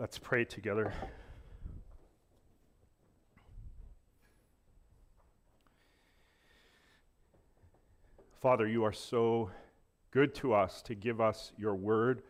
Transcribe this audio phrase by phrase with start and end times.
[0.00, 0.92] Let's pray together.
[8.40, 9.50] Father, you are so
[10.12, 12.22] good to us to give us your word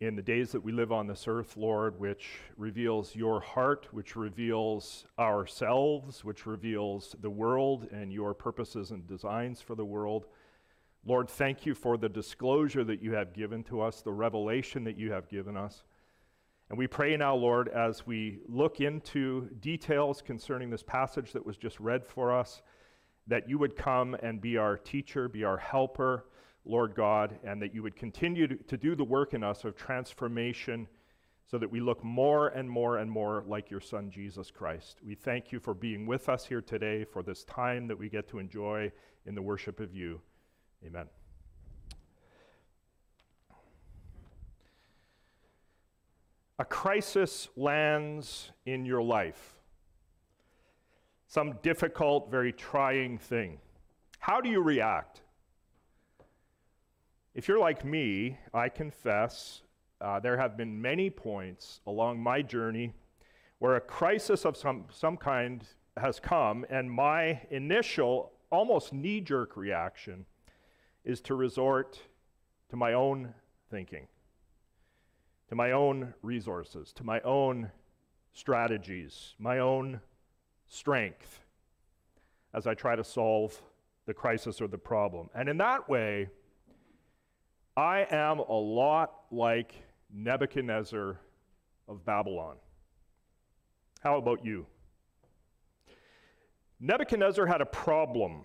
[0.00, 4.16] in the days that we live on this earth, Lord, which reveals your heart, which
[4.16, 10.24] reveals ourselves, which reveals the world and your purposes and designs for the world.
[11.04, 14.96] Lord, thank you for the disclosure that you have given to us, the revelation that
[14.96, 15.82] you have given us.
[16.70, 21.56] And we pray now, Lord, as we look into details concerning this passage that was
[21.56, 22.62] just read for us,
[23.26, 26.26] that you would come and be our teacher, be our helper,
[26.64, 29.76] Lord God, and that you would continue to, to do the work in us of
[29.76, 30.86] transformation
[31.50, 34.98] so that we look more and more and more like your Son, Jesus Christ.
[35.04, 38.28] We thank you for being with us here today, for this time that we get
[38.28, 38.92] to enjoy
[39.26, 40.20] in the worship of you.
[40.86, 41.06] Amen.
[46.60, 49.54] A crisis lands in your life,
[51.26, 53.56] some difficult, very trying thing,
[54.18, 55.22] how do you react?
[57.34, 59.62] If you're like me, I confess
[60.02, 62.92] uh, there have been many points along my journey
[63.58, 65.64] where a crisis of some, some kind
[65.96, 70.26] has come, and my initial, almost knee jerk reaction
[71.06, 72.02] is to resort
[72.68, 73.32] to my own
[73.70, 74.06] thinking
[75.50, 77.72] to my own resources, to my own
[78.32, 80.00] strategies, my own
[80.68, 81.40] strength
[82.54, 83.60] as I try to solve
[84.06, 85.28] the crisis or the problem.
[85.34, 86.28] And in that way,
[87.76, 89.74] I am a lot like
[90.14, 91.18] Nebuchadnezzar
[91.88, 92.54] of Babylon.
[94.04, 94.66] How about you?
[96.78, 98.44] Nebuchadnezzar had a problem.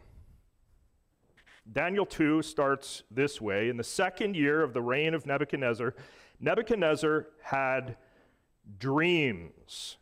[1.72, 5.94] Daniel 2 starts this way In the second year of the reign of Nebuchadnezzar,
[6.40, 7.98] Nebuchadnezzar had
[8.78, 9.98] dreams.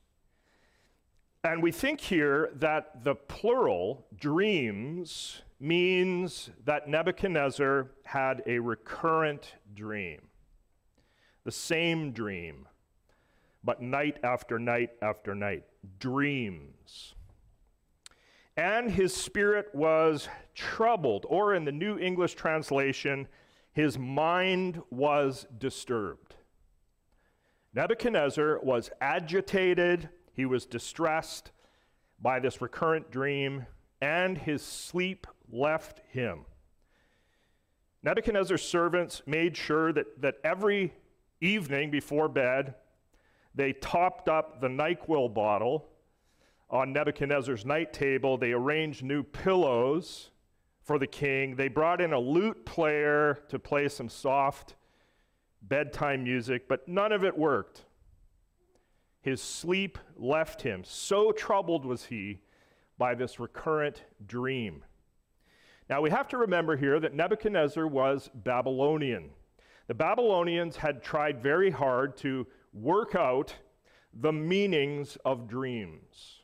[1.44, 10.22] And we think here that the plural, dreams, means that Nebuchadnezzar had a recurrent dream,
[11.44, 12.68] the same dream,
[13.64, 15.64] but night after night after night.
[16.00, 17.16] Dreams.
[18.56, 23.28] And his spirit was troubled, or in the New English translation,
[23.74, 26.36] his mind was disturbed.
[27.74, 31.52] Nebuchadnezzar was agitated, he was distressed
[32.22, 33.66] by this recurrent dream,
[34.00, 36.46] and his sleep left him.
[38.04, 40.94] Nebuchadnezzar's servants made sure that, that every
[41.42, 42.76] evening before bed,
[43.56, 45.90] they topped up the NyQuil bottle
[46.70, 48.38] on Nebuchadnezzar's night table.
[48.38, 50.32] They arranged new pillows
[50.84, 51.56] for the king.
[51.56, 54.76] They brought in a lute player to play some soft
[55.62, 57.86] bedtime music, but none of it worked.
[59.22, 60.84] His sleep left him.
[60.84, 62.42] So troubled was he
[62.98, 64.84] by this recurrent dream.
[65.90, 69.30] Now we have to remember here that Nebuchadnezzar was Babylonian.
[69.88, 73.56] The Babylonians had tried very hard to work out
[74.14, 76.43] the meanings of dreams.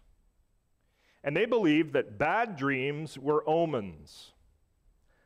[1.24, 4.32] And they believed that bad dreams were omens.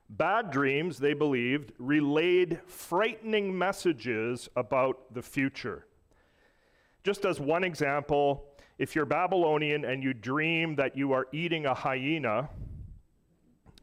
[0.10, 5.86] Bad dreams, they believed, relayed frightening messages about the future.
[7.04, 8.46] Just as one example,
[8.78, 12.50] if you're Babylonian and you dream that you are eating a hyena,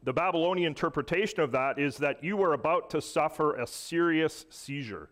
[0.03, 5.09] the Babylonian interpretation of that is that you are about to suffer a serious seizure.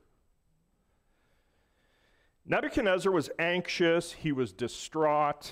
[2.46, 5.52] Nebuchadnezzar was anxious, he was distraught,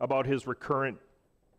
[0.00, 0.98] about his recurrent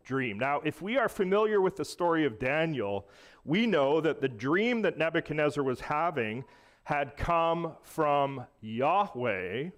[0.04, 0.38] dream.
[0.38, 3.06] Now, if we are familiar with the story of Daniel,
[3.44, 6.44] we know that the dream that Nebuchadnezzar was having
[6.84, 9.70] had come from Yahweh,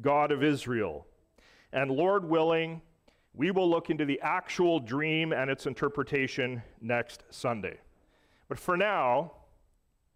[0.00, 1.06] God of Israel.
[1.72, 2.82] And Lord willing,
[3.32, 7.78] we will look into the actual dream and its interpretation next Sunday.
[8.48, 9.32] But for now,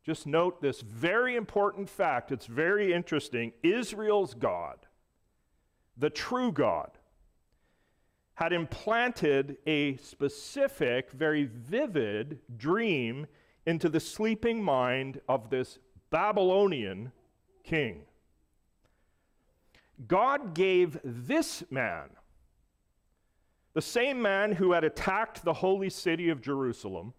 [0.05, 2.31] just note this very important fact.
[2.31, 3.53] It's very interesting.
[3.63, 4.79] Israel's God,
[5.97, 6.98] the true God,
[8.39, 13.27] had implanted a specific, very vivid dream
[13.67, 15.81] into the sleeping mind of this
[16.11, 17.11] Babylonian
[17.65, 18.03] king.
[20.07, 22.11] God gave this man,
[23.75, 27.15] the same man who had attacked the holy city of Jerusalem,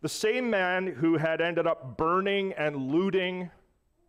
[0.00, 3.52] the same man who had ended up burning and looting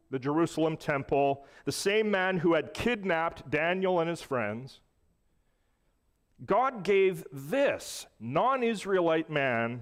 [0.09, 4.79] the Jerusalem temple, the same man who had kidnapped Daniel and his friends,
[6.45, 9.81] God gave this non Israelite man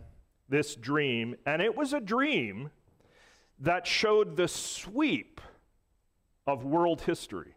[0.50, 2.72] this dream, and it was a dream
[3.60, 5.40] that showed the sweep
[6.48, 7.54] of world history.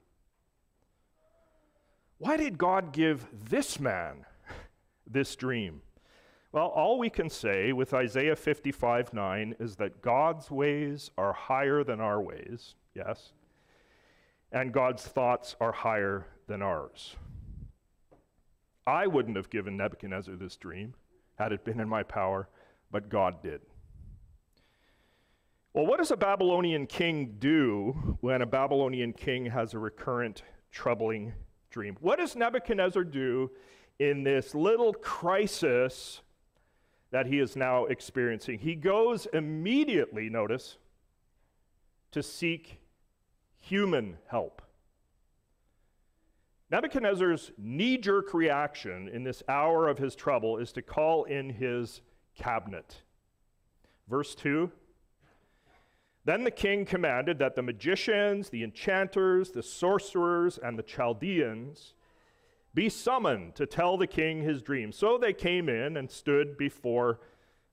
[2.18, 4.24] Why did God give this man
[5.06, 5.82] this dream?
[6.52, 11.82] Well, all we can say with Isaiah 55 9 is that God's ways are higher
[11.82, 13.32] than our ways, yes,
[14.52, 17.16] and God's thoughts are higher than ours.
[18.86, 20.94] I wouldn't have given Nebuchadnezzar this dream
[21.36, 22.48] had it been in my power,
[22.90, 23.60] but God did.
[25.72, 31.32] Well, what does a Babylonian king do when a Babylonian king has a recurrent troubling
[31.70, 31.96] dream?
[32.00, 33.50] What does Nebuchadnezzar do
[33.98, 36.20] in this little crisis
[37.10, 38.58] that he is now experiencing?
[38.58, 40.76] He goes immediately, notice,
[42.10, 42.78] to seek
[43.58, 44.60] human help.
[46.72, 52.00] Nebuchadnezzar's knee jerk reaction in this hour of his trouble is to call in his
[52.34, 53.02] cabinet.
[54.08, 54.72] Verse 2
[56.24, 61.94] then the king commanded that the magicians, the enchanters, the sorcerers, and the Chaldeans
[62.74, 64.92] be summoned to tell the king his dream.
[64.92, 67.18] So they came in and stood before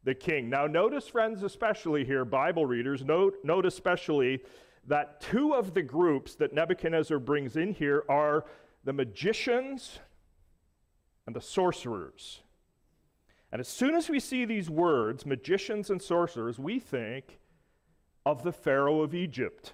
[0.03, 0.49] the king.
[0.49, 4.41] Now, notice, friends, especially here, Bible readers, note, note especially
[4.87, 8.45] that two of the groups that Nebuchadnezzar brings in here are
[8.83, 9.99] the magicians
[11.25, 12.41] and the sorcerers.
[13.51, 17.39] And as soon as we see these words, magicians and sorcerers, we think
[18.25, 19.73] of the Pharaoh of Egypt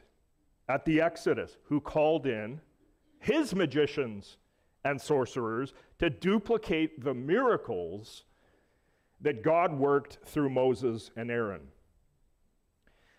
[0.68, 2.62] at the Exodus, who called in
[3.20, 4.38] his magicians
[4.84, 8.24] and sorcerers to duplicate the miracles
[9.22, 11.68] that God worked through Moses and Aaron.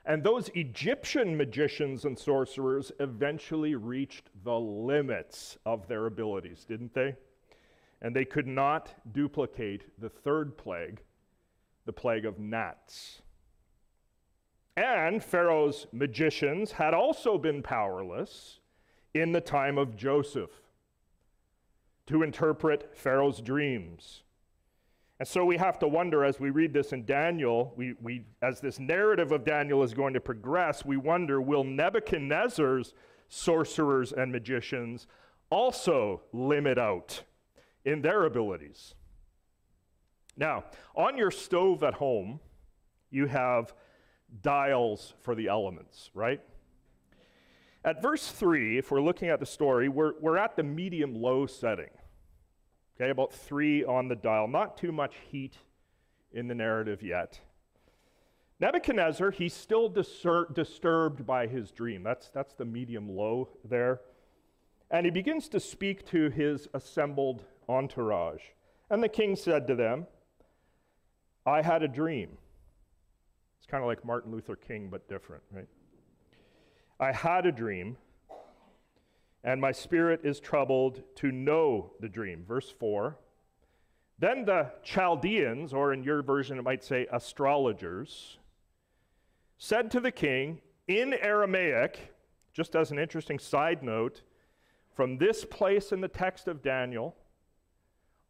[0.06, 7.16] And those Egyptian magicians and sorcerers eventually reached the limits of their abilities, didn't they?
[8.00, 11.02] And they could not duplicate the third plague,
[11.86, 13.22] the plague of gnats.
[14.76, 18.60] And Pharaoh's magicians had also been powerless
[19.12, 20.50] in the time of Joseph
[22.06, 24.22] to interpret Pharaoh's dreams.
[25.18, 28.60] And so we have to wonder as we read this in Daniel, we, we, as
[28.60, 32.92] this narrative of Daniel is going to progress, we wonder will Nebuchadnezzar's
[33.28, 35.06] sorcerers and magicians
[35.50, 37.22] also limit out
[37.84, 38.94] in their abilities?
[40.36, 40.64] Now,
[40.94, 42.40] on your stove at home,
[43.10, 43.72] you have
[44.42, 46.40] dials for the elements, right?
[47.84, 51.46] At verse 3, if we're looking at the story, we're, we're at the medium low
[51.46, 51.88] setting.
[52.98, 54.48] Okay, about three on the dial.
[54.48, 55.58] Not too much heat
[56.32, 57.40] in the narrative yet.
[58.58, 62.02] Nebuchadnezzar, he's still disur- disturbed by his dream.
[62.02, 64.00] That's, that's the medium low there.
[64.90, 68.42] And he begins to speak to his assembled entourage.
[68.88, 70.06] And the king said to them,
[71.44, 72.38] I had a dream.
[73.58, 75.68] It's kind of like Martin Luther King, but different, right?
[76.98, 77.98] I had a dream,
[79.46, 82.44] and my spirit is troubled to know the dream.
[82.46, 83.16] Verse 4.
[84.18, 88.38] Then the Chaldeans, or in your version it might say astrologers,
[89.56, 92.12] said to the king in Aramaic,
[92.52, 94.22] just as an interesting side note,
[94.94, 97.14] from this place in the text of Daniel,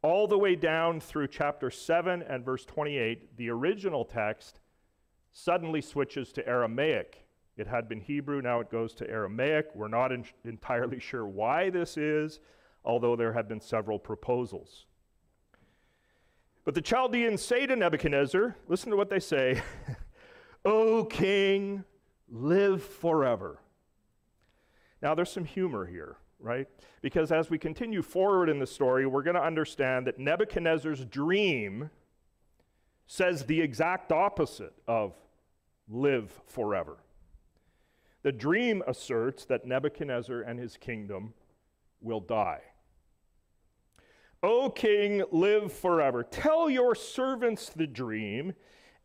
[0.03, 4.59] all the way down through chapter 7 and verse 28, the original text
[5.31, 7.26] suddenly switches to Aramaic.
[7.57, 9.69] It had been Hebrew, now it goes to Aramaic.
[9.73, 12.39] We're not in, entirely sure why this is,
[12.85, 14.85] although there have been several proposals.
[16.63, 19.61] But the Chaldeans say to Nebuchadnezzar, listen to what they say,
[20.65, 21.83] O king,
[22.29, 23.59] live forever.
[25.01, 26.67] Now, there's some humor here, right?
[27.01, 31.89] Because as we continue forward in the story, we're going to understand that Nebuchadnezzar's dream
[33.05, 35.13] says the exact opposite of
[35.87, 36.97] live forever.
[38.27, 41.33] The dream asserts that Nebuchadnezzar and his kingdom
[42.01, 42.59] will die.
[44.43, 46.23] O king, live forever.
[46.23, 48.51] Tell your servants the dream,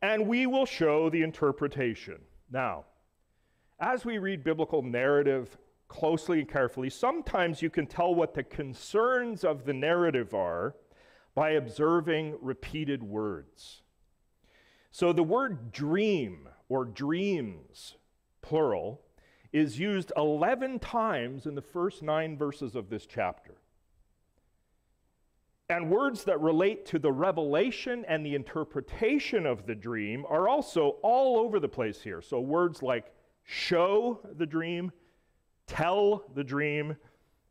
[0.03, 2.19] and we will show the interpretation.
[2.51, 2.87] Now,
[3.79, 9.45] as we read biblical narrative closely and carefully, sometimes you can tell what the concerns
[9.45, 10.75] of the narrative are
[11.37, 13.83] by observing repeated words.
[14.91, 17.95] So the word dream or dreams,
[18.41, 19.01] plural,
[19.53, 23.55] is used 11 times in the first nine verses of this chapter.
[25.69, 30.99] And words that relate to the revelation and the interpretation of the dream are also
[31.03, 32.21] all over the place here.
[32.21, 33.13] So words like
[33.45, 34.93] show the dream,
[35.67, 36.97] tell the dream,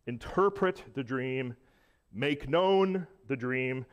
[0.05, 1.55] interpret the dream,
[2.13, 3.85] make known the dream.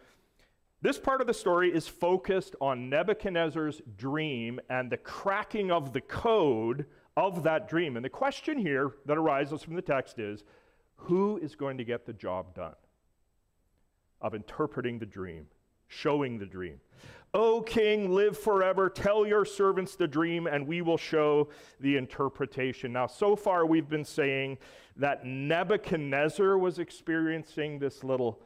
[0.83, 6.01] This part of the story is focused on Nebuchadnezzar's dream and the cracking of the
[6.01, 6.87] code
[7.19, 7.97] of that dream.
[7.97, 10.45] And the question here that arises from the text is
[10.95, 12.77] who is going to get the job done
[14.21, 15.47] of interpreting the dream,
[15.89, 16.81] showing the dream?
[17.35, 18.89] O king, live forever.
[18.89, 21.49] Tell your servants the dream, and we will show
[21.81, 22.93] the interpretation.
[22.93, 24.59] Now, so far, we've been saying
[24.97, 28.41] that Nebuchadnezzar was experiencing this little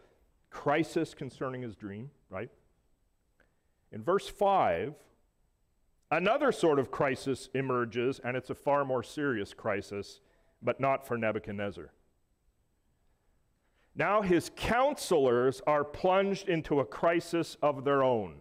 [0.51, 2.51] crisis concerning his dream, right?
[3.93, 4.95] In verse 5,
[6.13, 10.21] another sort of crisis emerges, and it's a far more serious crisis,
[10.63, 11.91] but not for Nebuchadnezzar.
[13.95, 18.37] Now his counselors are plunged into a crisis of their own.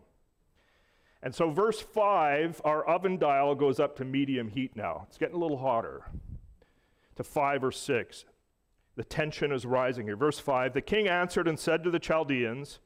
[1.23, 5.05] And so, verse 5, our oven dial goes up to medium heat now.
[5.07, 6.05] It's getting a little hotter,
[7.15, 8.25] to 5 or 6.
[8.95, 10.15] The tension is rising here.
[10.15, 12.79] Verse 5 The king answered and said to the Chaldeans,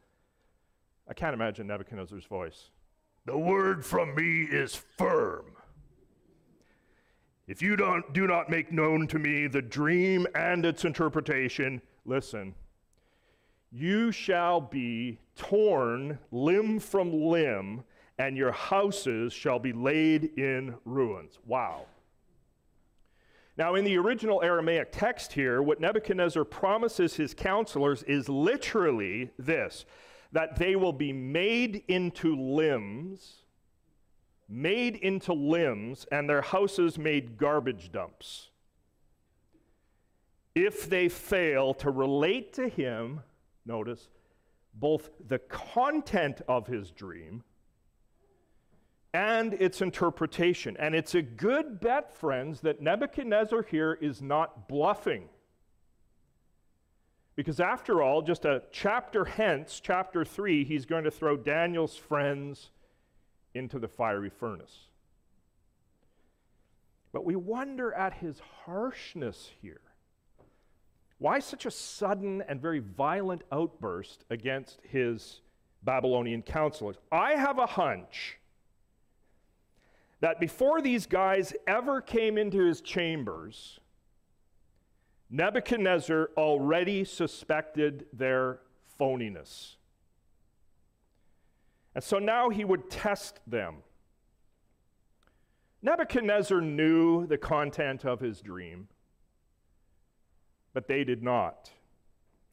[1.08, 2.72] I can't imagine Nebuchadnezzar's voice.
[3.26, 5.46] The word from me is firm.
[7.48, 12.56] If you don't, do not make known to me the dream and its interpretation, listen,
[13.72, 17.84] you shall be torn limb from limb
[18.18, 21.40] and your houses shall be laid in ruins.
[21.46, 21.86] Wow.
[23.58, 29.86] Now, in the original Aramaic text here, what Nebuchadnezzar promises his counselors is literally this
[30.36, 33.44] that they will be made into limbs,
[34.50, 38.50] made into limbs, and their houses made garbage dumps.
[40.54, 43.22] If they fail to relate to him,
[43.66, 44.10] notice,
[44.74, 47.42] both the content of his dream
[49.14, 50.76] and its interpretation.
[50.78, 55.30] And it's a good bet, friends, that Nebuchadnezzar here is not bluffing.
[57.36, 62.70] Because after all, just a chapter hence, chapter 3, he's going to throw Daniel's friends
[63.54, 64.88] into the fiery furnace.
[67.12, 69.82] But we wonder at his harshness here.
[71.18, 75.42] Why such a sudden and very violent outburst against his
[75.84, 76.98] Babylonian counselors?
[77.12, 78.38] I have a hunch
[80.20, 83.80] that before these guys ever came into his chambers,
[85.30, 88.60] Nebuchadnezzar already suspected their
[89.00, 89.76] phoniness.
[91.94, 93.78] And so now he would test them.
[95.82, 98.88] Nebuchadnezzar knew the content of his dream,
[100.74, 101.72] but they did not.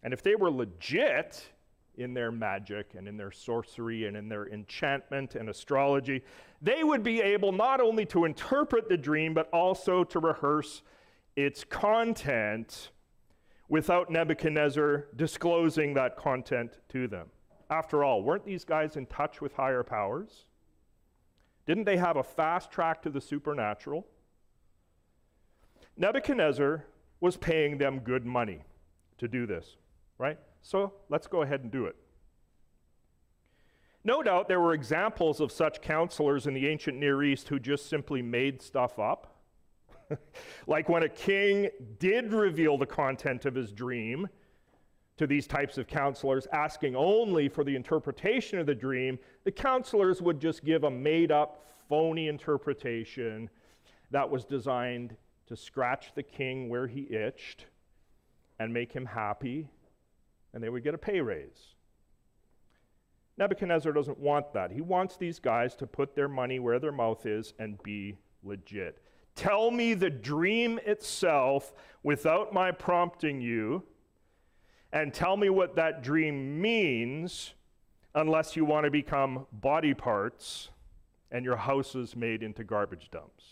[0.02, 1.52] And if they were legit,
[1.97, 6.23] in their magic and in their sorcery and in their enchantment and astrology,
[6.61, 10.83] they would be able not only to interpret the dream, but also to rehearse
[11.36, 12.90] its content
[13.68, 17.28] without Nebuchadnezzar disclosing that content to them.
[17.70, 20.44] After all, weren't these guys in touch with higher powers?
[21.66, 24.06] Didn't they have a fast track to the supernatural?
[25.96, 26.84] Nebuchadnezzar
[27.20, 28.62] was paying them good money
[29.18, 29.76] to do this,
[30.18, 30.38] right?
[30.60, 31.96] So let's go ahead and do it.
[34.04, 37.88] No doubt there were examples of such counselors in the ancient Near East who just
[37.88, 39.31] simply made stuff up.
[40.66, 44.28] like when a king did reveal the content of his dream
[45.16, 50.23] to these types of counselors, asking only for the interpretation of the dream, the counselors
[50.23, 53.50] would just give a made up, phony interpretation
[54.11, 55.16] that was designed
[55.47, 57.66] to scratch the king where he itched
[58.59, 59.69] and make him happy
[60.54, 61.75] and they would get a pay raise.
[63.38, 64.71] Nebuchadnezzar doesn't want that.
[64.71, 69.02] He wants these guys to put their money where their mouth is and be legit.
[69.34, 71.72] Tell me the dream itself
[72.02, 73.84] without my prompting you,
[74.92, 77.54] and tell me what that dream means,
[78.14, 80.68] unless you want to become body parts
[81.30, 83.44] and your house is made into garbage dumps.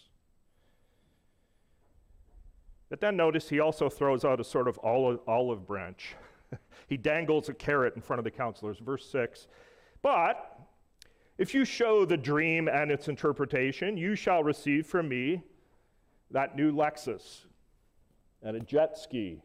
[2.91, 6.15] But then notice he also throws out a sort of olive, olive branch
[6.89, 8.79] he dangles a carrot in front of the counselors.
[8.79, 9.47] Verse 6
[10.03, 10.59] But
[11.39, 15.43] if you show the dream and its interpretation, you shall receive from me
[16.31, 17.45] that new Lexus
[18.43, 19.43] and a jet ski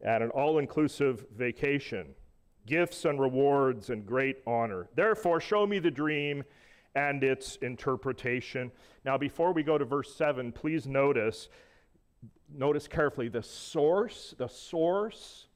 [0.00, 2.14] and an all inclusive vacation,
[2.66, 4.88] gifts and rewards and great honor.
[4.94, 6.44] Therefore, show me the dream
[6.94, 8.70] and its interpretation.
[9.04, 11.48] Now, before we go to verse 7, please notice,
[12.52, 15.46] notice carefully the source, the source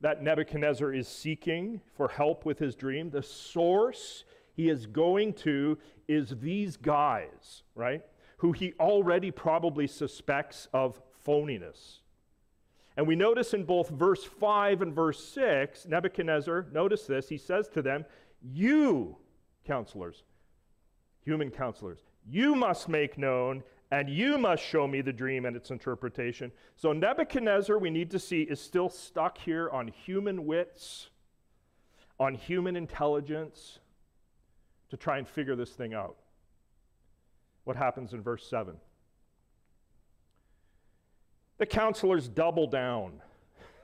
[0.00, 5.78] that Nebuchadnezzar is seeking for help with his dream, the source he is going to
[6.06, 8.02] is these guys, right?
[8.38, 12.00] Who he already probably suspects of phoniness.
[12.96, 17.68] And we notice in both verse 5 and verse 6, Nebuchadnezzar, notice this, he says
[17.68, 18.04] to them,
[18.42, 19.16] You,
[19.64, 20.24] counselors,
[21.24, 25.70] human counselors, you must make known and you must show me the dream and its
[25.70, 26.52] interpretation.
[26.76, 31.08] So Nebuchadnezzar, we need to see, is still stuck here on human wits,
[32.18, 33.78] on human intelligence
[34.90, 36.16] to try and figure this thing out.
[37.68, 38.78] What happens in verse 7?
[41.58, 43.20] The counselors double down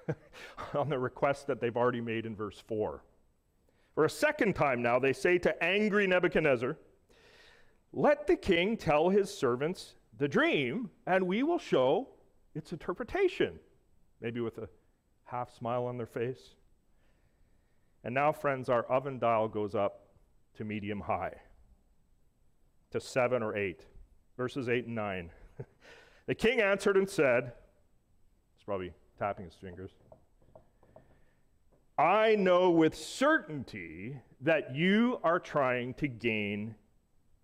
[0.75, 3.05] on the request that they've already made in verse 4.
[3.95, 6.79] For a second time now, they say to angry Nebuchadnezzar,
[7.93, 12.09] let the king tell his servants the dream, and we will show
[12.55, 13.59] its interpretation.
[14.23, 14.69] Maybe with a
[15.27, 16.55] half smile on their face.
[18.03, 20.09] And now, friends, our oven dial goes up
[20.55, 21.35] to medium high,
[22.95, 23.81] to seven or eight,
[24.37, 25.29] verses eight and nine.
[26.27, 27.53] the king answered and said,
[28.55, 29.91] He's probably tapping his fingers.
[31.99, 36.77] I know with certainty that you are trying to gain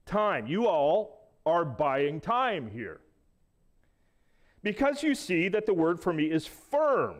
[0.07, 0.47] time.
[0.47, 3.01] You all are buying time here.
[4.63, 7.17] Because you see that the word for me is firm.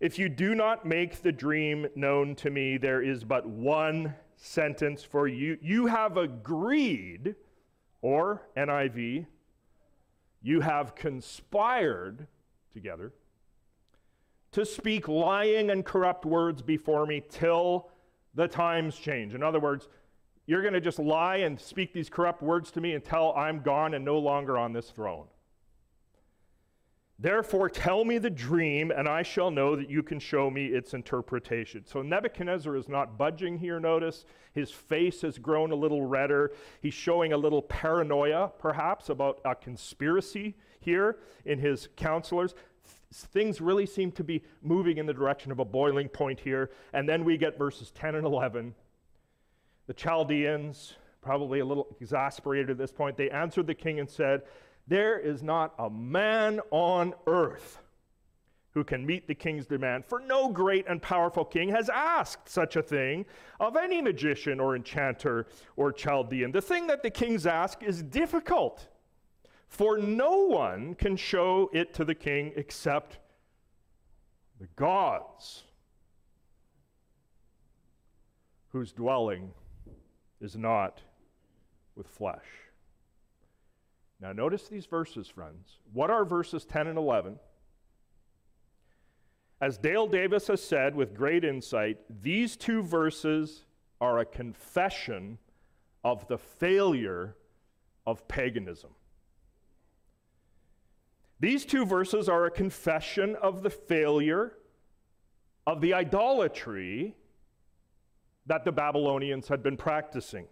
[0.00, 5.02] If you do not make the dream known to me, there is but one sentence
[5.02, 5.58] for you.
[5.60, 7.34] You have agreed,
[8.00, 9.26] or NIV,
[10.40, 12.26] you have conspired
[12.72, 13.12] together
[14.52, 17.90] to speak lying and corrupt words before me till
[18.34, 19.34] the times change.
[19.34, 19.88] In other words,
[20.46, 23.94] you're going to just lie and speak these corrupt words to me until I'm gone
[23.94, 25.26] and no longer on this throne.
[27.20, 30.94] Therefore, tell me the dream, and I shall know that you can show me its
[30.94, 31.84] interpretation.
[31.84, 34.24] So, Nebuchadnezzar is not budging here, notice.
[34.52, 36.52] His face has grown a little redder.
[36.80, 42.54] He's showing a little paranoia, perhaps, about a conspiracy here in his counselors.
[43.12, 46.70] things really seem to be moving in the direction of a boiling point here.
[46.92, 48.74] And then we get verses 10 and 11
[49.88, 54.42] the Chaldeans, probably a little exasperated at this point, they answered the king and said,
[54.88, 57.78] There is not a man on earth
[58.72, 62.76] who can meet the king's demand, for no great and powerful king has asked such
[62.76, 63.26] a thing
[63.60, 65.46] of any magician or enchanter
[65.76, 66.52] or Chaldean.
[66.52, 68.88] The thing that the kings ask is difficult,
[69.66, 73.18] for no one can show it to the king except
[74.60, 75.64] the gods
[78.70, 79.52] whose dwelling
[80.40, 81.02] is not
[81.96, 82.67] with flesh.
[84.20, 85.78] Now, notice these verses, friends.
[85.92, 87.38] What are verses 10 and 11?
[89.60, 93.64] As Dale Davis has said with great insight, these two verses
[94.00, 95.38] are a confession
[96.04, 97.36] of the failure
[98.06, 98.90] of paganism.
[101.40, 104.54] These two verses are a confession of the failure
[105.66, 107.14] of the idolatry
[108.46, 110.46] that the Babylonians had been practicing.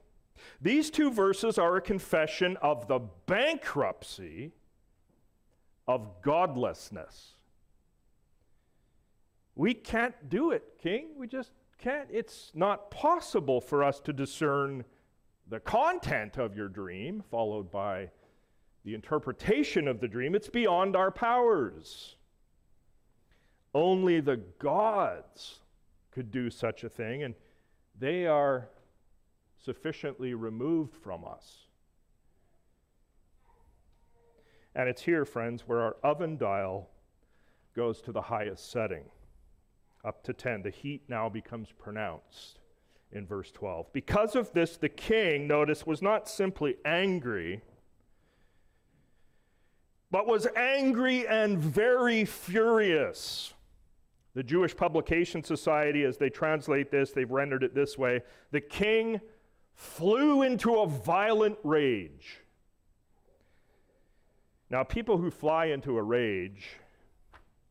[0.60, 4.52] These two verses are a confession of the bankruptcy
[5.88, 7.34] of godlessness.
[9.54, 11.10] We can't do it, King.
[11.16, 12.08] We just can't.
[12.10, 14.84] It's not possible for us to discern
[15.48, 18.10] the content of your dream, followed by
[18.84, 20.34] the interpretation of the dream.
[20.34, 22.16] It's beyond our powers.
[23.74, 25.60] Only the gods
[26.10, 27.22] could do such a thing.
[27.22, 27.34] And
[27.98, 28.68] they are
[29.66, 31.66] sufficiently removed from us.
[34.76, 36.88] And it's here, friends, where our oven dial
[37.74, 39.04] goes to the highest setting,
[40.04, 40.62] up to 10.
[40.62, 42.60] The heat now becomes pronounced
[43.10, 43.92] in verse 12.
[43.92, 47.62] Because of this, the king, notice, was not simply angry,
[50.12, 53.52] but was angry and very furious.
[54.34, 59.20] The Jewish Publication Society, as they translate this, they've rendered it this way The king
[59.76, 62.40] flew into a violent rage.
[64.68, 66.78] Now, people who fly into a rage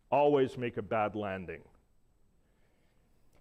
[0.10, 1.62] always make a bad landing.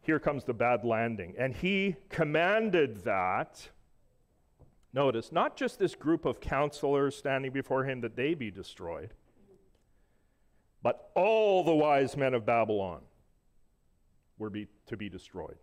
[0.01, 1.35] Here comes the bad landing.
[1.39, 3.69] And he commanded that,
[4.93, 9.11] notice, not just this group of counselors standing before him that they be destroyed,
[10.83, 13.03] but all the wise men of Babylon
[14.39, 15.57] were be, to be destroyed.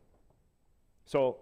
[1.06, 1.38] So,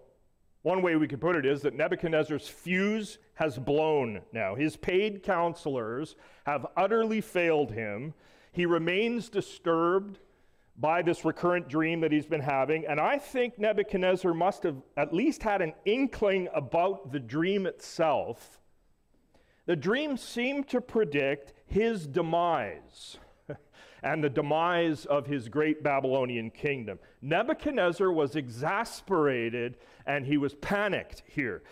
[0.62, 4.54] one way we could put it is that Nebuchadnezzar's fuse has blown now.
[4.54, 8.12] His paid counselors have utterly failed him.
[8.52, 10.18] He remains disturbed
[10.76, 12.86] by this recurrent dream that he's been having.
[12.86, 18.60] And I think Nebuchadnezzar must have at least had an inkling about the dream itself.
[19.66, 23.18] The dream seemed to predict his demise
[24.02, 26.98] and the demise of his great Babylonian kingdom.
[27.22, 31.62] Nebuchadnezzar was exasperated and he was panicked here.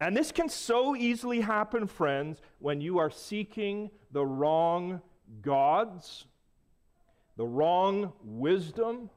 [0.00, 5.00] And this can so easily happen, friends, when you are seeking the wrong
[5.40, 6.26] gods,
[7.36, 9.10] the wrong wisdom,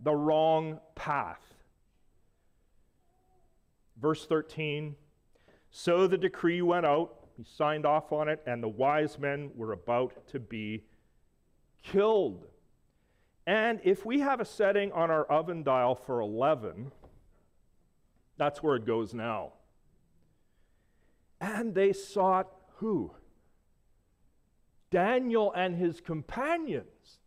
[0.00, 1.40] the wrong path.
[4.00, 4.96] Verse 13
[5.70, 9.72] So the decree went out, he signed off on it, and the wise men were
[9.72, 10.82] about to be
[11.82, 12.46] killed.
[13.46, 16.90] And if we have a setting on our oven dial for 11,
[18.36, 19.52] that's where it goes now.
[21.40, 23.12] And they sought who?
[24.90, 27.20] Daniel and his companions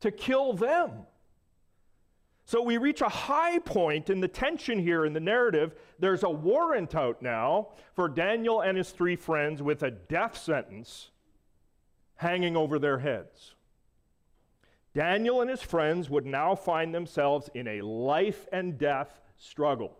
[0.00, 1.06] to kill them.
[2.44, 5.74] So we reach a high point in the tension here in the narrative.
[5.98, 11.10] There's a warrant out now for Daniel and his three friends with a death sentence
[12.20, 13.54] hanging over their heads.
[14.92, 19.96] Daniel and his friends would now find themselves in a life and death struggle.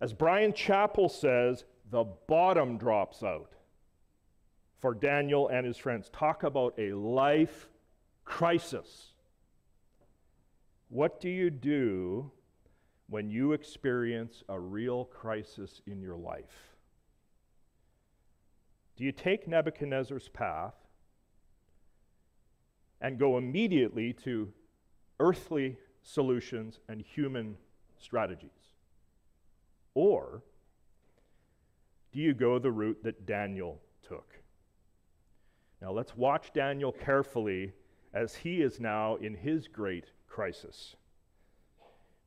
[0.00, 3.52] As Bryan Chapell says, the bottom drops out
[4.78, 6.08] for Daniel and his friends.
[6.08, 7.68] Talk about a life
[8.24, 9.12] crisis.
[10.88, 12.30] What do you do
[13.10, 16.69] when you experience a real crisis in your life?
[19.00, 20.74] Do you take Nebuchadnezzar's path
[23.00, 24.52] and go immediately to
[25.18, 27.56] earthly solutions and human
[27.98, 28.74] strategies?
[29.94, 30.42] Or
[32.12, 34.34] do you go the route that Daniel took?
[35.80, 37.72] Now let's watch Daniel carefully
[38.12, 40.94] as he is now in his great crisis.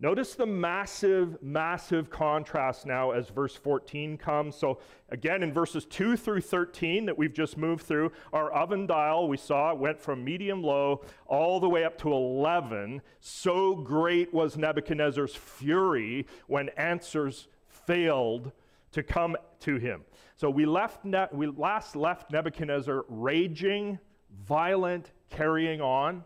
[0.03, 4.53] Notice the massive, massive contrast now as verse 14 comes.
[4.53, 9.29] So, again, in verses 2 through 13 that we've just moved through, our oven dial,
[9.29, 13.01] we saw went from medium low all the way up to 11.
[13.21, 18.51] So great was Nebuchadnezzar's fury when answers failed
[18.91, 20.01] to come to him.
[20.35, 23.99] So, we, left ne- we last left Nebuchadnezzar raging,
[24.45, 26.25] violent, carrying on.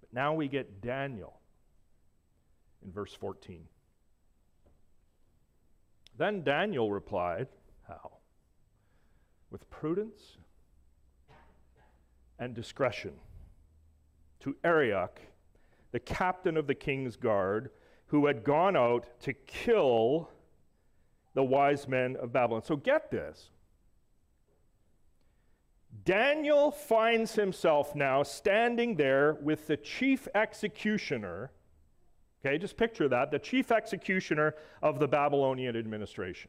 [0.00, 1.36] But now we get Daniel
[2.86, 3.66] in verse 14.
[6.16, 7.48] Then Daniel replied,
[7.86, 8.12] How?
[9.50, 10.38] With prudence
[12.38, 13.12] and discretion
[14.40, 15.20] to Arioch,
[15.92, 17.70] the captain of the king's guard,
[18.06, 20.30] who had gone out to kill
[21.34, 22.62] the wise men of Babylon.
[22.62, 23.50] So get this.
[26.04, 31.50] Daniel finds himself now standing there with the chief executioner.
[32.46, 36.48] Okay, just picture that the chief executioner of the Babylonian administration.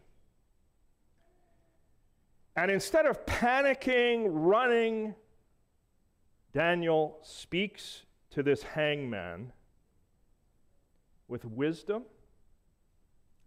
[2.55, 5.15] And instead of panicking, running,
[6.53, 9.51] Daniel speaks to this hangman
[11.27, 12.03] with wisdom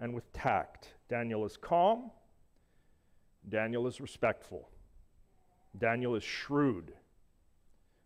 [0.01, 0.95] and with tact.
[1.09, 2.11] Daniel is calm,
[3.49, 4.69] Daniel is respectful.
[5.79, 6.95] Daniel is shrewd.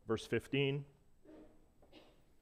[0.07, 0.85] Verse 15.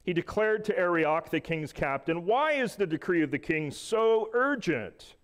[0.03, 4.29] He declared to Arioch, the king's captain, Why is the decree of the king so
[4.33, 5.15] urgent?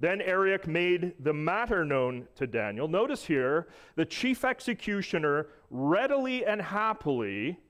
[0.00, 2.88] Then Arioch made the matter known to Daniel.
[2.88, 7.60] Notice here, the chief executioner readily and happily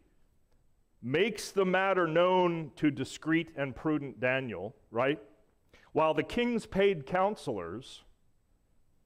[1.03, 5.21] makes the matter known to discreet and prudent Daniel, right?
[5.93, 8.03] While the king's paid counselors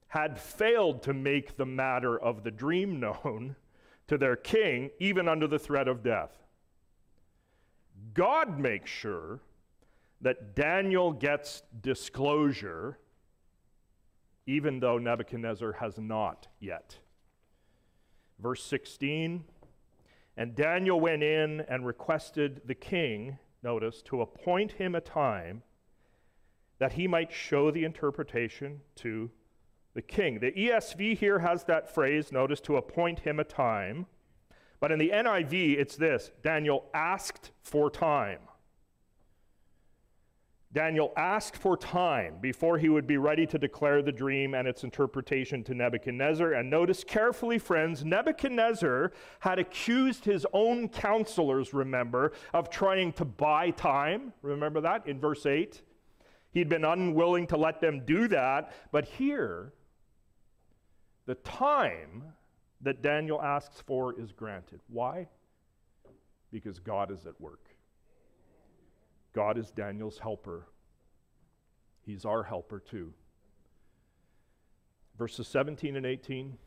[0.09, 3.55] had failed to make the matter of the dream known
[4.07, 6.46] to their king, even under the threat of death.
[8.13, 9.39] God makes sure
[10.21, 12.97] that Daniel gets disclosure,
[14.45, 16.97] even though Nebuchadnezzar has not yet.
[18.39, 19.43] Verse 16
[20.35, 25.63] And Daniel went in and requested the king, notice, to appoint him a time
[26.79, 29.31] that he might show the interpretation to
[29.93, 30.39] the king.
[30.39, 34.05] The ESV here has that phrase, notice, to appoint him a time.
[34.79, 38.39] But in the NIV, it's this Daniel asked for time.
[40.73, 44.83] Daniel asked for time before he would be ready to declare the dream and its
[44.83, 46.53] interpretation to Nebuchadnezzar.
[46.53, 53.71] And notice carefully, friends, Nebuchadnezzar had accused his own counselors, remember, of trying to buy
[53.71, 54.33] time.
[54.41, 55.81] Remember that in verse 8?
[56.51, 58.73] He'd been unwilling to let them do that.
[58.91, 59.73] But here,
[61.25, 62.33] the time
[62.81, 64.79] that Daniel asks for is granted.
[64.87, 65.27] Why?
[66.51, 67.69] Because God is at work.
[69.33, 70.67] God is Daniel's helper.
[72.05, 73.13] He's our helper too.
[75.17, 76.57] Verses 17 and 18.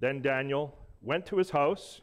[0.00, 2.00] Then Daniel went to his house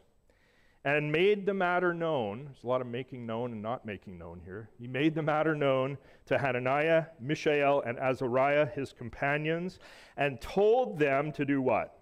[0.84, 2.44] and made the matter known.
[2.44, 4.68] There's a lot of making known and not making known here.
[4.78, 9.78] He made the matter known to Hananiah, Mishael, and Azariah, his companions,
[10.16, 12.01] and told them to do what?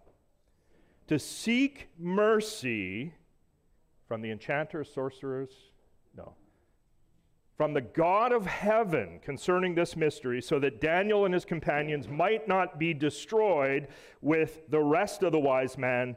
[1.10, 3.12] To seek mercy
[4.06, 5.50] from the enchanters, sorcerers,
[6.16, 6.34] no,
[7.56, 12.46] from the God of heaven concerning this mystery, so that Daniel and his companions might
[12.46, 13.88] not be destroyed
[14.20, 16.14] with the rest of the wise men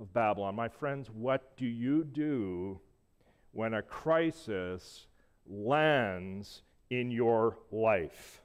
[0.00, 0.56] of Babylon.
[0.56, 2.80] My friends, what do you do
[3.52, 5.06] when a crisis
[5.48, 8.42] lands in your life?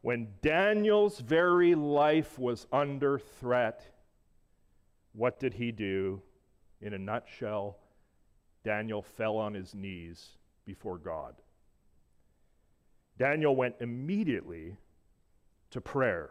[0.00, 3.92] When Daniel's very life was under threat,
[5.16, 6.20] what did he do?
[6.80, 7.78] In a nutshell,
[8.64, 11.34] Daniel fell on his knees before God.
[13.18, 14.76] Daniel went immediately
[15.70, 16.30] to prayer.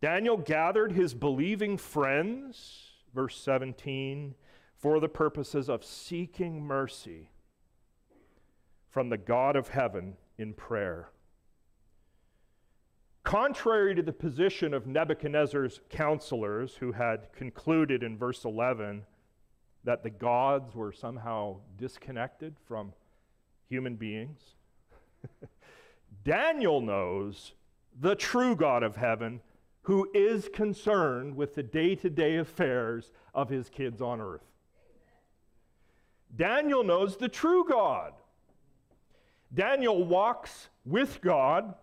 [0.00, 4.34] Daniel gathered his believing friends, verse 17,
[4.78, 7.28] for the purposes of seeking mercy
[8.88, 11.10] from the God of heaven in prayer.
[13.22, 19.04] Contrary to the position of Nebuchadnezzar's counselors, who had concluded in verse 11
[19.84, 22.92] that the gods were somehow disconnected from
[23.68, 24.54] human beings,
[26.24, 27.52] Daniel knows
[27.98, 29.40] the true God of heaven
[29.82, 34.44] who is concerned with the day to day affairs of his kids on earth.
[36.36, 38.12] Daniel knows the true God.
[39.52, 41.74] Daniel walks with God,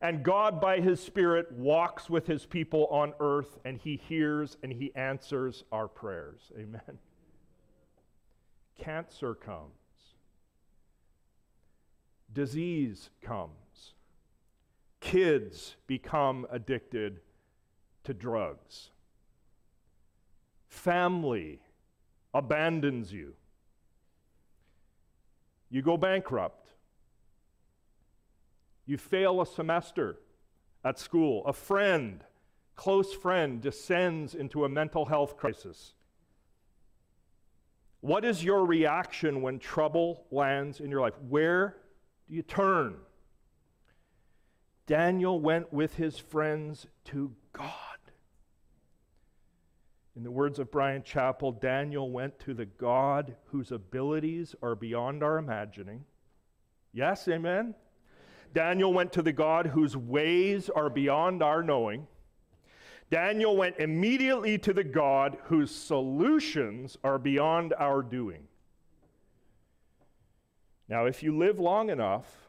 [0.00, 4.72] and God, by his Spirit, walks with his people on earth, and he hears and
[4.72, 6.52] he answers our prayers.
[6.58, 6.98] Amen.
[8.78, 9.72] Cancer comes,
[12.32, 13.94] disease comes
[15.06, 17.20] kids become addicted
[18.02, 18.90] to drugs.
[20.68, 21.60] Family
[22.34, 23.34] abandons you.
[25.70, 26.65] You go bankrupt.
[28.86, 30.16] You fail a semester
[30.84, 31.44] at school.
[31.46, 32.22] A friend,
[32.76, 35.94] close friend, descends into a mental health crisis.
[38.00, 41.18] What is your reaction when trouble lands in your life?
[41.28, 41.76] Where
[42.28, 42.96] do you turn?
[44.86, 47.72] Daniel went with his friends to God.
[50.14, 55.24] In the words of Bryan Chapell, Daniel went to the God whose abilities are beyond
[55.24, 56.04] our imagining.
[56.92, 57.74] Yes, amen?
[58.56, 62.06] Daniel went to the God whose ways are beyond our knowing.
[63.10, 68.48] Daniel went immediately to the God whose solutions are beyond our doing.
[70.88, 72.48] Now, if you live long enough,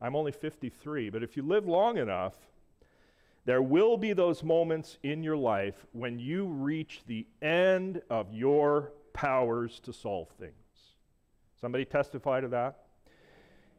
[0.00, 2.34] I'm only 53, but if you live long enough,
[3.44, 8.92] there will be those moments in your life when you reach the end of your
[9.12, 10.54] powers to solve things.
[11.60, 12.84] Somebody testify to that?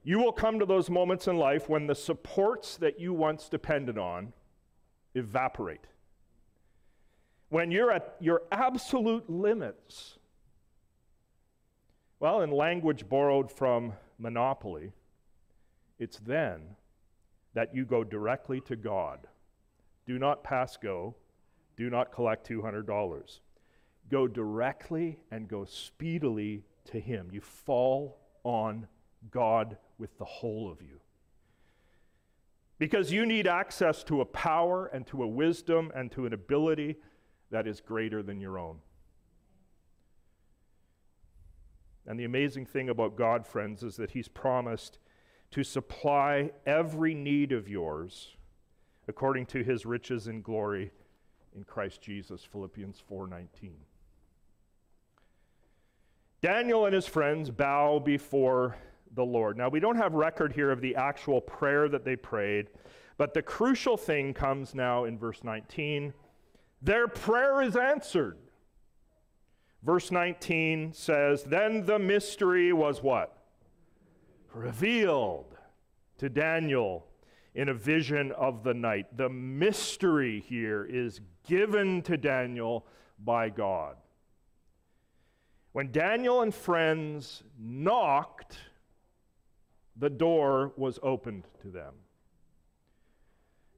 [0.04, 3.98] You will come to those moments in life when the supports that you once depended
[3.98, 4.34] on
[5.14, 5.86] evaporate.
[7.50, 10.18] When you're at your absolute limits.
[12.20, 14.94] Well, in language borrowed from Monopoly,
[16.00, 16.62] it's then
[17.54, 19.28] that you go directly to God.
[20.08, 21.16] Do not pass go.
[21.78, 23.40] Do not collect $200.
[24.10, 27.30] Go directly and go speedily to Him.
[27.32, 28.88] You fall on
[29.30, 31.00] God with the whole of you.
[32.80, 36.96] Because you need access to a power and to a wisdom and to an ability
[37.52, 38.80] that is greater than your own.
[42.08, 44.98] And the amazing thing about God, friends, is that He's promised
[45.52, 48.36] to supply every need of yours
[49.08, 50.92] according to his riches and glory
[51.56, 53.74] in Christ Jesus Philippians 4:19
[56.42, 58.78] Daniel and his friends bow before
[59.16, 59.58] the Lord.
[59.58, 62.68] Now we don't have record here of the actual prayer that they prayed,
[63.18, 66.14] but the crucial thing comes now in verse 19.
[66.82, 68.38] Their prayer is answered.
[69.84, 73.42] Verse 19 says, Then the mystery was what?
[74.54, 75.58] revealed
[76.18, 77.06] to Daniel
[77.56, 79.18] in a vision of the night.
[79.18, 82.86] The mystery here is given to Daniel
[83.20, 83.96] by God.
[85.74, 88.58] When Daniel and friends knocked,
[90.02, 91.94] the door was opened to them.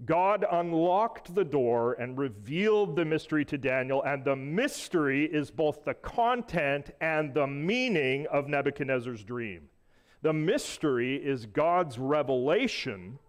[0.05, 5.83] God unlocked the door and revealed the mystery to Daniel, and the mystery is both
[5.83, 9.63] the content and the meaning of Nebuchadnezzar's dream.
[10.21, 13.19] The mystery is God's revelation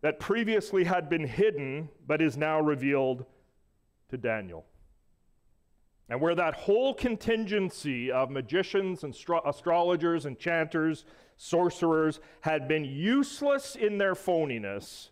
[0.00, 3.24] that previously had been hidden but is now revealed
[4.10, 4.64] to Daniel.
[6.08, 11.04] And where that whole contingency of magicians and stro- astrologers, enchanters,
[11.38, 15.08] sorcerers had been useless in their phoniness,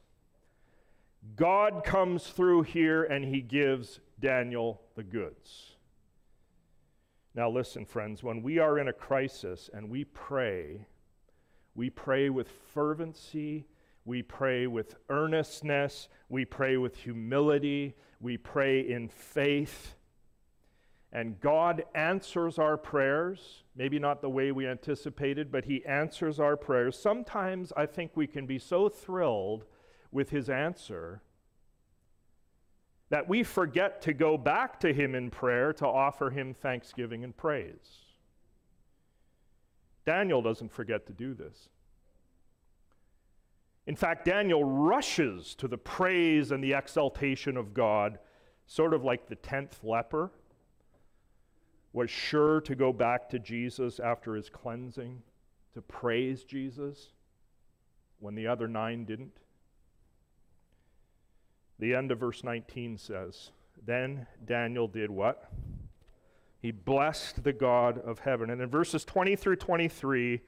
[1.35, 5.77] God comes through here and he gives Daniel the goods.
[7.35, 10.87] Now, listen, friends, when we are in a crisis and we pray,
[11.75, 13.67] we pray with fervency,
[14.05, 19.96] we pray with earnestness, we pray with humility, we pray in faith.
[21.13, 26.57] And God answers our prayers, maybe not the way we anticipated, but He answers our
[26.57, 26.99] prayers.
[26.99, 29.65] Sometimes I think we can be so thrilled
[30.11, 31.23] with His answer
[33.09, 37.37] that we forget to go back to Him in prayer to offer Him thanksgiving and
[37.37, 38.03] praise.
[40.05, 41.69] Daniel doesn't forget to do this.
[43.87, 48.19] In fact, Daniel rushes to the praise and the exaltation of God,
[48.67, 50.33] sort of like the tenth leper
[51.97, 55.23] was sure to go back to Jesus after his cleansing
[55.73, 57.09] to praise Jesus
[58.21, 59.39] when the other nine didn't.
[61.79, 63.51] The end of verse 19 says,
[63.87, 65.51] Then Daniel did what?
[66.61, 68.51] He blessed the God of heaven.
[68.51, 70.43] And in verses 20 through 23,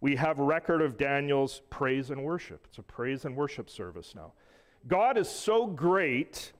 [0.00, 2.66] we have record of Daniel's praise and worship.
[2.68, 4.32] It's a praise and worship service now.
[4.88, 6.50] God is so great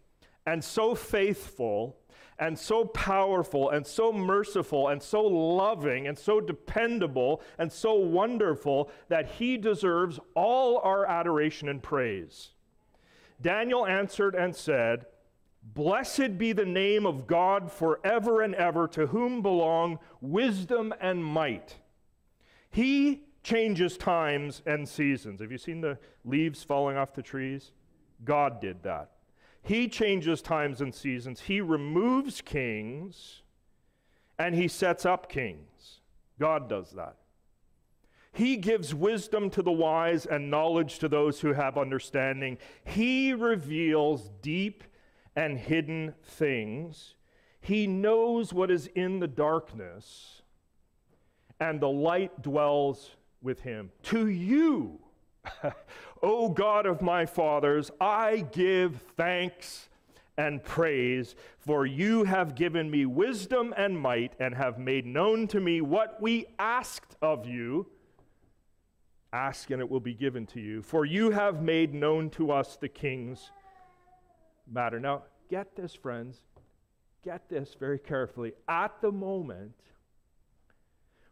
[0.47, 1.97] and so faithful
[2.41, 8.91] and so powerful and so merciful and so loving and so dependable and so wonderful
[9.09, 12.51] that he deserves all our adoration and praise.
[13.43, 15.05] Daniel answered and said,
[15.63, 21.77] Blessed be the name of God forever and ever, to whom belong wisdom and might.
[22.71, 25.43] He changes times and seasons.
[25.43, 27.73] Have you seen the leaves falling off the trees?
[28.25, 29.11] God did that.
[29.63, 31.41] He changes times and seasons.
[31.41, 33.43] He removes kings
[34.39, 36.01] and he sets up kings.
[36.39, 37.17] God does that.
[38.33, 42.59] He gives wisdom to the wise and knowledge to those who have understanding.
[42.85, 44.85] He reveals deep
[45.37, 47.15] and hidden things.
[47.61, 50.43] He knows what is in the darkness,
[51.59, 53.11] and the light dwells
[53.43, 53.91] with him.
[54.05, 55.01] To you,
[56.23, 59.89] O God of my fathers, I give thanks
[60.37, 65.61] and praise, for you have given me wisdom and might, and have made known to
[65.61, 67.87] me what we asked of you.
[69.33, 70.83] Ask, and it will be given to you.
[70.83, 73.51] For you have made known to us the king's
[74.71, 75.01] matter.
[75.01, 76.39] Now, get this, friends.
[77.23, 78.53] Get this very carefully.
[78.69, 79.75] At the moment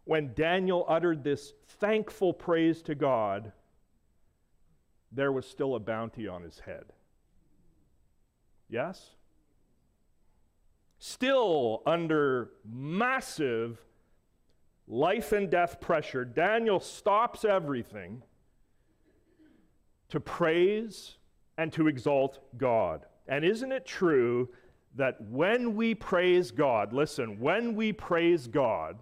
[0.08, 3.52] when Daniel uttered this thankful praise to God,
[5.12, 6.84] there was still a bounty on his head.
[8.68, 9.10] Yes?
[10.98, 13.78] Still under massive
[14.86, 18.22] life and death pressure, Daniel stops everything
[20.08, 21.16] to praise
[21.56, 23.04] and to exalt God.
[23.26, 24.48] And isn't it true
[24.96, 28.98] that when we praise God, listen, when we praise God,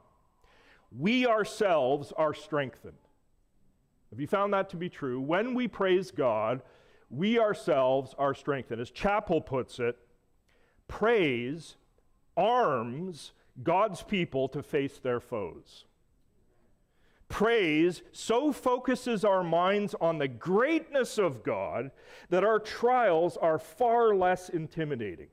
[0.97, 2.97] we ourselves are strengthened.
[4.17, 5.21] Have you found that to be true?
[5.21, 6.63] When we praise God,
[7.11, 8.81] we ourselves are strengthened.
[8.81, 9.99] As Chapell puts it,
[10.89, 11.77] praise
[12.35, 15.85] arms God's people to face their foes.
[17.29, 21.91] Praise so focuses our minds on the greatness of God
[22.31, 25.29] that our trials are far less intimidating.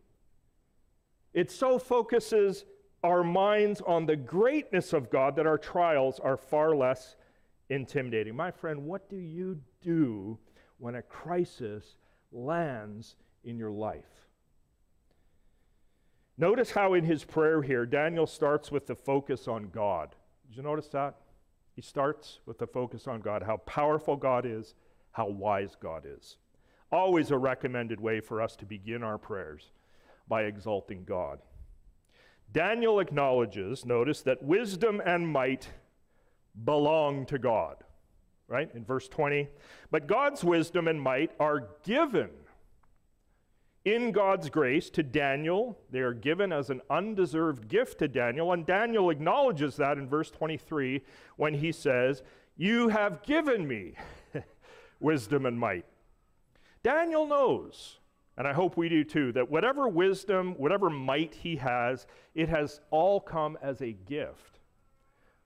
[1.33, 2.65] It so focuses
[3.01, 7.15] our minds on the greatness of God that our trials are far less
[7.73, 8.35] intimidating.
[8.35, 10.37] My friend, what do you do
[10.77, 11.95] when a crisis
[12.31, 14.27] lands in your life?
[16.37, 20.15] Notice how in his prayer here, Daniel starts with the focus on God.
[20.47, 21.15] Did you notice that?
[21.75, 24.75] He starts with the focus on God, how powerful God is,
[25.11, 26.37] how wise God is.
[26.91, 29.71] Always a recommended way for us to begin our prayers
[30.27, 31.39] by exalting God.
[32.51, 35.69] Daniel acknowledges, notice, that wisdom and might
[36.63, 37.77] belong to God,
[38.47, 38.69] right?
[38.73, 39.47] In verse 20.
[39.91, 42.29] But God's wisdom and might are given
[43.85, 45.77] in God's grace to Daniel.
[45.91, 48.53] They are given as an undeserved gift to Daniel.
[48.53, 51.01] And Daniel acknowledges that in verse 23
[51.35, 52.23] when he says,
[52.57, 53.95] You have given me
[54.99, 55.85] wisdom and might.
[56.83, 57.99] Daniel knows
[58.37, 62.81] and I hope we do too, that whatever wisdom, whatever might he has, it has
[62.89, 64.59] all come as a gift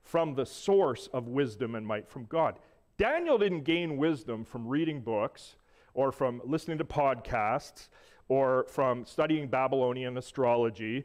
[0.08, 2.60] from the source of wisdom and might from God.
[2.98, 5.58] Daniel didn't gain wisdom from reading books
[5.94, 7.90] or from listening to podcasts
[8.30, 11.04] or from studying Babylonian astrology.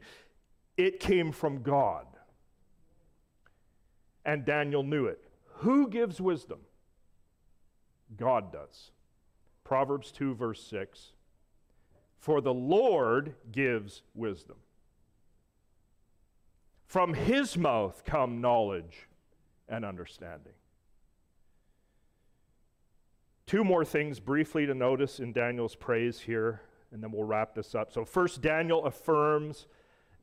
[0.77, 2.07] It came from God.
[4.23, 5.21] And Daniel knew it.
[5.57, 6.59] Who gives wisdom?
[8.15, 8.91] God does.
[9.65, 11.11] Proverbs 2, verse 6.
[12.17, 14.55] For the Lord gives wisdom.
[16.93, 19.07] From his mouth come knowledge
[19.67, 20.53] and understanding.
[23.47, 27.73] Two more things briefly to notice in Daniel's praise here, and then we'll wrap this
[27.73, 27.91] up.
[27.91, 29.65] So, first, Daniel affirms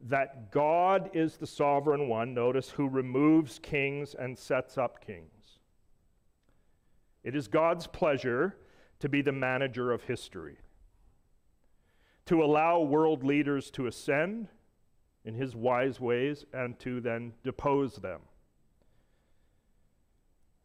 [0.03, 5.59] that God is the sovereign one, notice, who removes kings and sets up kings.
[7.25, 8.55] It is God's pleasure
[9.01, 10.59] to be the manager of history,
[12.27, 14.47] to allow world leaders to ascend
[15.25, 18.21] in his wise ways and to then depose them.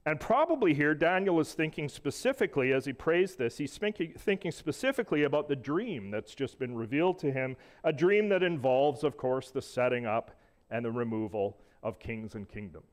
[0.07, 5.47] And probably here, Daniel is thinking specifically, as he prays this, he's thinking specifically about
[5.49, 9.63] the dream that's just been revealed to him, a dream that involves, of course, the
[9.63, 10.31] setting up
[10.69, 12.85] and the removal of kings and kingdoms.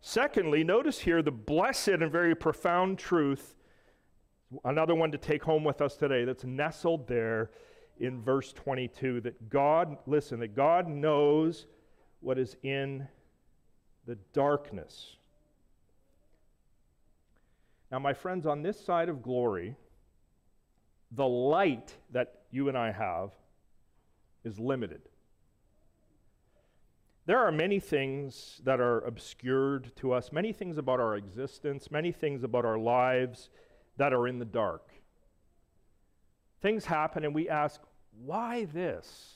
[0.00, 3.54] Secondly, notice here the blessed and very profound truth,
[4.64, 7.50] another one to take home with us today, that's nestled there
[7.98, 11.66] in verse 22 that God, listen, that God knows
[12.20, 13.06] what is in
[14.06, 15.16] the darkness
[17.94, 19.76] now, my friends, on this side of glory,
[21.12, 23.30] the light that you and I have
[24.42, 25.02] is limited.
[27.26, 32.10] There are many things that are obscured to us, many things about our existence, many
[32.10, 33.48] things about our lives
[33.96, 34.90] that are in the dark.
[36.64, 37.78] Things happen and we ask,
[38.24, 39.34] why this?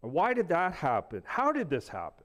[0.00, 1.22] Or why did that happen?
[1.26, 2.24] How did this happen?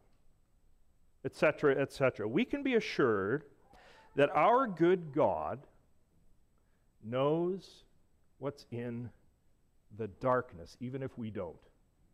[1.25, 2.25] Etc., etc.
[2.25, 3.43] We can be assured
[4.15, 5.59] that our good God
[7.03, 7.83] knows
[8.39, 9.09] what's in
[9.97, 11.57] the darkness, even if we don't.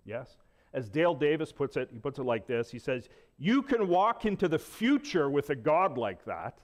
[0.06, 0.38] Yes?
[0.74, 4.26] As Dale Davis puts it, he puts it like this He says, You can walk
[4.26, 6.58] into the future with a God like that,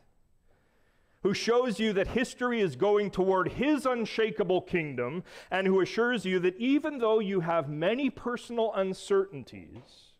[1.26, 6.38] who shows you that history is going toward his unshakable kingdom, and who assures you
[6.38, 10.14] that even though you have many personal uncertainties,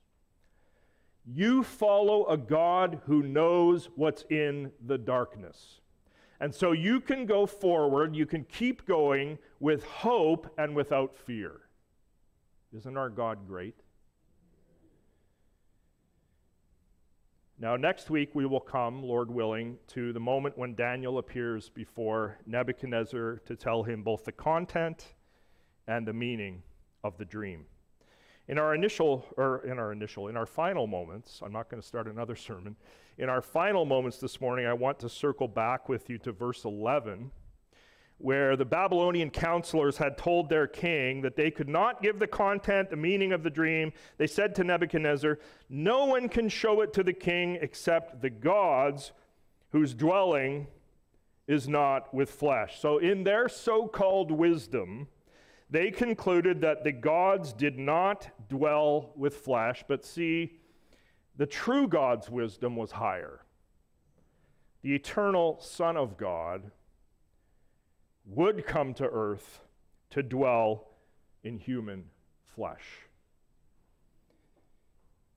[1.24, 5.80] you follow a God who knows what's in the darkness.
[6.39, 11.70] And so you can go forward, you can keep going with hope and without fear.
[12.76, 13.76] Isn't our God great?
[17.58, 22.38] Now, next week we will come, Lord willing, to the moment when Daniel appears before
[22.45, 25.14] Nebuchadnezzar to tell him both the content
[25.88, 26.64] and the meaning
[27.01, 27.66] of the dream.
[28.49, 31.88] In our initial, or in our initial, in our final moments, I'm not going to
[31.88, 32.76] start another sermon.
[33.18, 36.66] In our final moments this morning, I want to circle back with you to verse
[36.66, 37.32] 11,
[38.18, 42.89] where the Babylonian counselors had told their king that they could not give the content,
[42.89, 43.91] the meaning of the dream.
[44.18, 45.38] They said to Nebuchadnezzar,
[45.70, 49.11] No one can show it to the king except the gods
[49.72, 50.68] whose dwelling
[51.47, 52.80] is not with flesh.
[52.80, 55.07] So, in their so called wisdom,
[55.70, 60.59] they concluded that the gods did not dwell with flesh, but see,
[61.38, 63.41] the true God's wisdom was higher.
[64.82, 66.72] The eternal Son of God
[68.26, 69.61] would come to earth
[70.11, 70.88] to dwell
[71.43, 72.05] in human
[72.55, 72.84] flesh.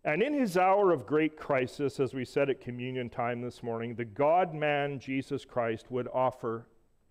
[0.05, 3.95] And in his hour of great crisis, as we said at communion time this morning,
[3.95, 6.67] the God man Jesus Christ would offer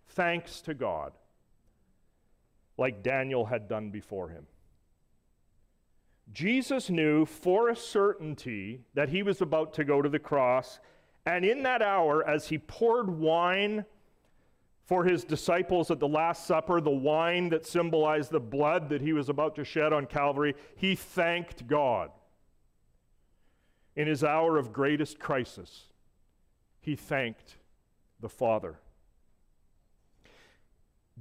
[0.07, 1.13] thanks to God
[2.77, 4.47] like Daniel had done before him.
[6.31, 10.79] Jesus knew for a certainty that he was about to go to the cross,
[11.25, 13.85] and in that hour, as he poured wine
[14.87, 19.11] for his disciples at the Last Supper, the wine that symbolized the blood that he
[19.11, 22.09] was about to shed on Calvary, he thanked God.
[23.97, 25.87] In his hour of greatest crisis,
[26.79, 27.57] he thanked
[28.21, 28.79] the Father.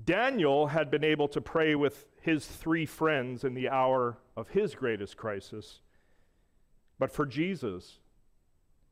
[0.05, 4.77] Daniel had been able to pray with his three friends in the hour of his
[4.77, 5.81] greatest crisis.
[7.01, 7.99] But for Jesus,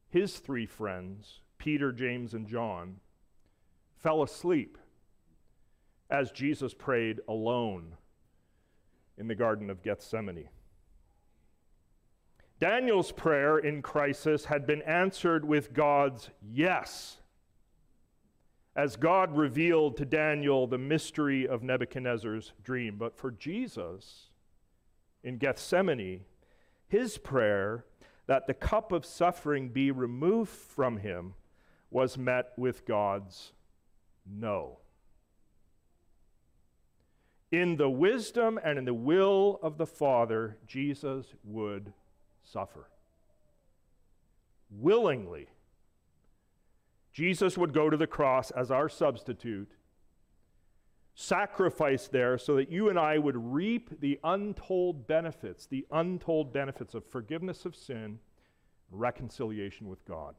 [0.09, 2.97] his three friends, Peter, James, and John,
[4.05, 4.77] fell asleep
[6.11, 7.97] as Jesus prayed alone
[9.17, 10.51] in the Garden of Gethsemane.
[12.61, 17.17] Daniel's prayer in crisis had been answered with God's yes
[18.77, 22.97] as God revealed to Daniel the mystery of Nebuchadnezzar's dream.
[22.99, 24.27] But for Jesus
[25.23, 26.27] in Gethsemane,
[26.87, 27.87] his prayer
[28.27, 31.33] that the cup of suffering be removed from him
[31.91, 33.53] was met with God's
[34.27, 34.79] no.
[37.55, 41.93] in the wisdom and in the will of the Father, Jesus would
[42.43, 42.89] suffer.
[44.71, 45.49] Willingly.
[47.13, 49.71] Jesus would go to the cross as our substitute,
[51.15, 56.93] sacrifice there so that you and I would reap the untold benefits, the untold benefits
[56.95, 58.19] of forgiveness of sin,
[58.91, 60.35] reconciliation with God.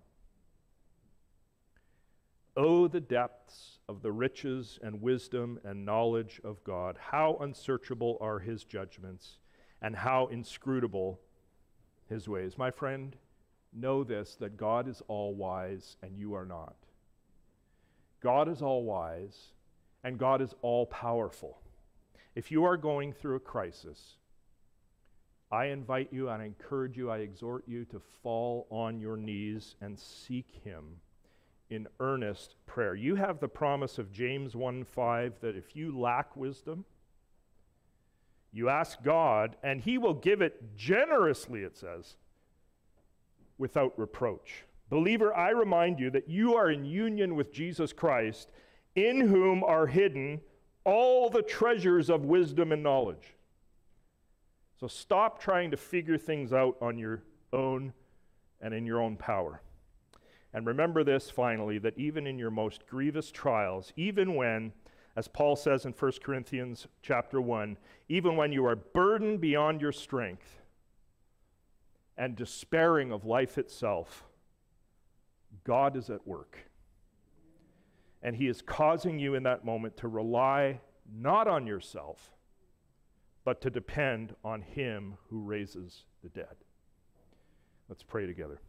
[2.58, 6.97] Oh, the depths of the riches and wisdom and knowledge of God.
[6.97, 9.39] How unsearchable are his judgments,
[9.82, 11.20] and how inscrutable
[12.08, 12.58] his ways.
[12.58, 13.16] My friend,
[13.74, 16.76] know this that God is all wise and you are not.
[18.22, 19.51] God is all wise
[20.03, 21.62] and God is all powerful.
[22.36, 24.16] If you are going through a crisis,
[25.51, 29.99] I invite you I encourage you, I exhort you to fall on your knees and
[29.99, 30.84] seek him
[31.70, 32.95] in earnest prayer.
[32.95, 36.86] You have the promise of James 1 5 that if you lack wisdom,
[38.51, 42.16] you ask God, and He will give it generously, it says,
[43.57, 44.63] without reproach.
[44.89, 48.49] Believer, I remind you that you are in union with Jesus Christ,
[48.95, 50.41] in whom are hidden
[50.86, 53.36] all the treasures of wisdom and knowledge.
[54.80, 57.91] So stop trying to figure things out on your own
[58.61, 59.61] and in your own power.
[60.56, 64.72] And remember this finally that even in your most grievous trials, even when,
[65.18, 67.78] as Paul says in 1 Corinthians chapter 1,
[68.08, 70.62] even when you are burdened beyond your strength
[72.18, 74.24] and despairing of life itself,
[75.66, 76.58] God is at work.
[78.24, 80.80] And He is causing you in that moment to rely
[81.14, 82.32] not on yourself,
[83.43, 86.56] but to depend on Him who raises the dead.
[87.89, 88.62] Let's pray together.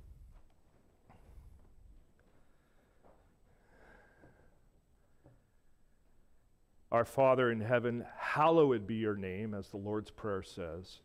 [6.92, 11.00] Our Father in heaven, hallowed be your name, as the Lord's Prayer says.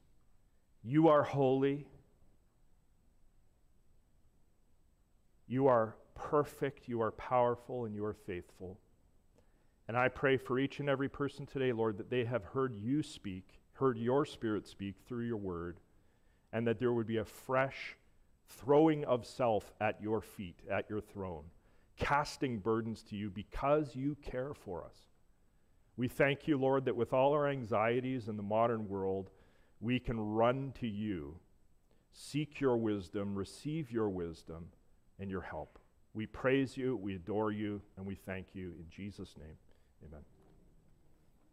[0.83, 1.87] You are holy.
[5.47, 6.87] You are perfect.
[6.87, 8.79] You are powerful, and you are faithful.
[9.87, 13.01] And I pray for each and every person today, Lord, that they have heard you
[13.01, 15.79] speak, heard your Spirit speak through your word,
[16.53, 17.97] and that there would be a fresh
[18.47, 21.45] throwing of self at your feet, at your throne,
[21.97, 25.10] casting burdens to you because you care for us.
[25.97, 29.29] We thank you, Lord, that with all our anxieties in the modern world,
[29.79, 31.37] we can run to you,
[32.11, 34.67] seek your wisdom, receive your wisdom
[35.19, 35.79] and your help.
[36.13, 39.57] We praise you, we adore you, and we thank you in Jesus' name.
[40.05, 40.40] Amen.